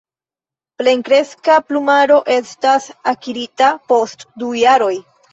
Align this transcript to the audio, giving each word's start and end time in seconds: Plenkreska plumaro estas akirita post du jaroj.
Plenkreska 0.81 1.57
plumaro 1.67 2.17
estas 2.35 2.87
akirita 3.11 3.67
post 3.93 4.25
du 4.45 4.49
jaroj. 4.61 4.91